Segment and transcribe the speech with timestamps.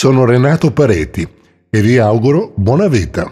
[0.00, 1.28] Sono Renato Pareti
[1.68, 3.30] e vi auguro buona vita.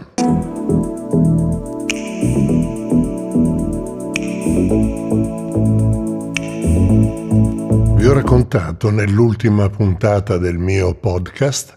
[7.95, 11.75] Vi ho raccontato nell'ultima puntata del mio podcast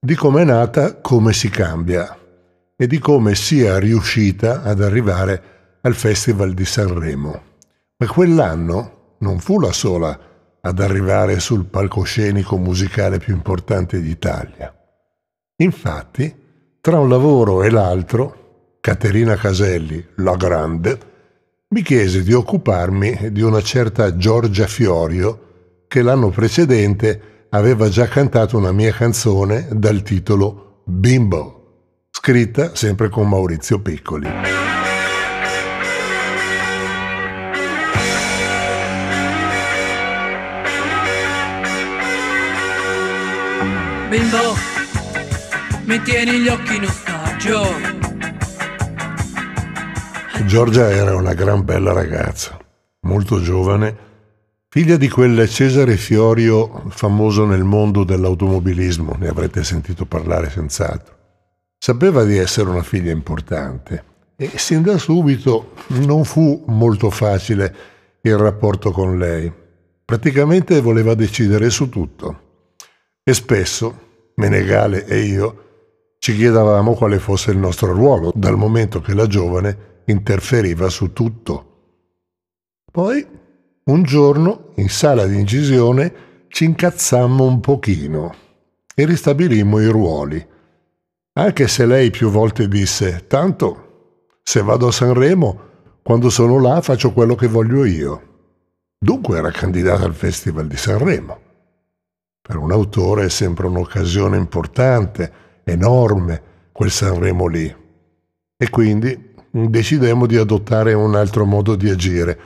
[0.00, 2.18] di come è nata Come si cambia
[2.74, 7.42] e di come sia riuscita ad arrivare al Festival di Sanremo.
[7.96, 10.18] Ma quell'anno non fu la sola
[10.66, 14.74] ad arrivare sul palcoscenico musicale più importante d'Italia.
[15.58, 16.34] Infatti,
[16.80, 20.98] tra un lavoro e l'altro, Caterina Caselli, la grande,
[21.68, 28.56] mi chiese di occuparmi di una certa Giorgia Fiorio che l'anno precedente aveva già cantato
[28.56, 34.75] una mia canzone dal titolo Bimbo, scritta sempre con Maurizio Piccoli.
[44.08, 44.54] Bimbo,
[45.86, 47.64] mi tieni gli occhi in ostaggio.
[50.46, 52.56] Giorgia era una gran bella ragazza,
[53.00, 53.96] molto giovane,
[54.68, 61.14] figlia di quel Cesare Fiorio famoso nel mondo dell'automobilismo, ne avrete sentito parlare senz'altro.
[61.76, 64.04] Sapeva di essere una figlia importante
[64.36, 67.74] e sin da subito non fu molto facile
[68.20, 69.52] il rapporto con lei.
[70.04, 72.44] Praticamente voleva decidere su tutto.
[73.28, 74.04] E spesso
[74.36, 75.64] Menegale e io
[76.18, 81.64] ci chiedevamo quale fosse il nostro ruolo, dal momento che la giovane interferiva su tutto.
[82.88, 83.26] Poi,
[83.82, 88.32] un giorno, in sala di incisione, ci incazzammo un pochino
[88.94, 90.46] e ristabilimmo i ruoli,
[91.32, 95.60] anche se lei più volte disse, tanto, se vado a Sanremo,
[96.00, 98.22] quando sono là faccio quello che voglio io.
[98.96, 101.45] Dunque era candidata al Festival di Sanremo.
[102.46, 105.32] Per un autore è sempre un'occasione importante,
[105.64, 107.74] enorme, quel Sanremo lì.
[108.56, 112.38] E quindi decidemmo di adottare un altro modo di agire,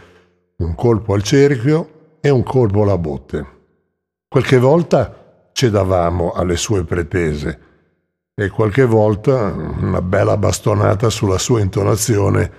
[0.56, 3.46] un colpo al cerchio e un colpo alla botte.
[4.26, 7.60] Qualche volta cedavamo alle sue pretese
[8.34, 12.52] e qualche volta una bella bastonata sulla sua intonazione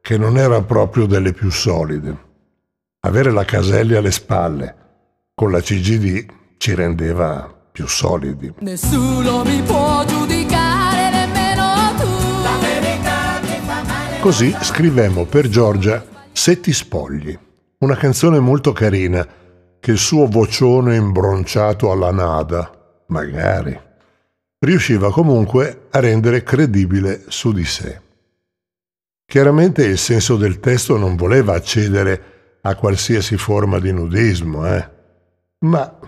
[0.00, 2.16] che non era proprio delle più solide.
[3.00, 4.76] Avere la Caselli alle spalle
[5.34, 8.52] con la CGD ci rendeva più solidi.
[8.60, 12.42] Nessuno mi può giudicare, nemmeno tu.
[12.42, 14.20] La verità mi fa male.
[14.20, 17.36] Così scrivemmo per Giorgia Se ti spogli,
[17.78, 19.26] una canzone molto carina
[19.80, 22.70] che il suo vocione imbronciato alla nada,
[23.08, 23.78] magari,
[24.60, 28.00] riusciva comunque a rendere credibile su di sé.
[29.26, 34.88] Chiaramente il senso del testo non voleva accedere a qualsiasi forma di nudismo, eh?
[35.60, 35.98] ma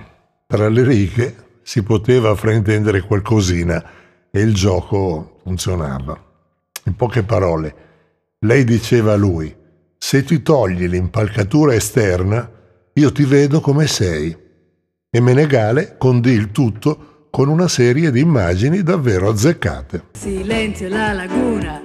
[0.47, 3.85] tra le righe si poteva fraintendere qualcosina
[4.31, 6.17] e il gioco funzionava.
[6.85, 7.75] In poche parole,
[8.41, 9.55] lei diceva a lui,
[9.99, 12.49] se ti togli l'impalcatura esterna,
[12.93, 14.37] io ti vedo come sei.
[15.11, 20.05] E Menegale condì il tutto con una serie di immagini davvero azzeccate.
[20.13, 21.83] Silenzio la laguna.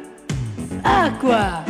[0.81, 1.63] Acqua.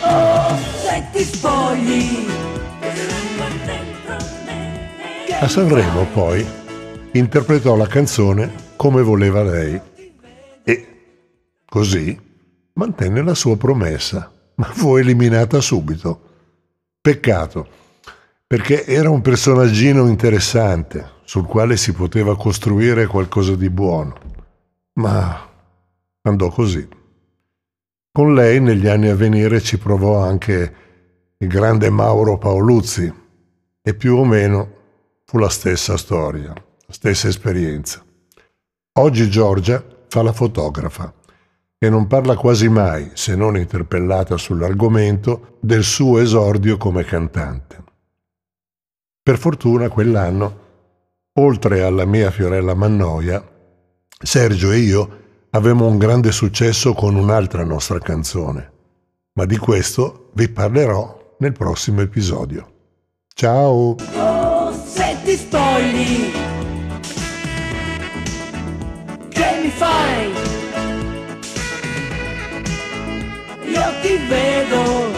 [0.00, 2.39] Oh, se ti spogli.
[5.42, 6.46] A Sanremo poi
[7.12, 9.80] interpretò la canzone come voleva lei
[10.62, 10.88] e
[11.64, 12.20] così
[12.74, 16.20] mantenne la sua promessa, ma fu eliminata subito.
[17.00, 17.66] Peccato,
[18.46, 24.18] perché era un personaggino interessante sul quale si poteva costruire qualcosa di buono,
[25.00, 25.48] ma
[26.20, 26.86] andò così.
[28.12, 30.74] Con lei negli anni a venire ci provò anche
[31.38, 33.10] il grande Mauro Paoluzzi
[33.80, 34.76] e più o meno
[35.30, 38.04] fu la stessa storia, la stessa esperienza.
[38.98, 41.14] Oggi Giorgia fa la fotografa
[41.78, 47.84] e non parla quasi mai, se non interpellata sull'argomento, del suo esordio come cantante.
[49.22, 50.58] Per fortuna quell'anno,
[51.34, 53.40] oltre alla mia Fiorella Mannoia,
[54.08, 55.18] Sergio e io
[55.50, 58.72] avevamo un grande successo con un'altra nostra canzone,
[59.34, 62.72] ma di questo vi parlerò nel prossimo episodio.
[63.32, 64.39] Ciao!
[65.30, 66.32] Ti spogli.
[69.28, 70.32] Che mi fai?
[73.66, 75.09] Io ti vedo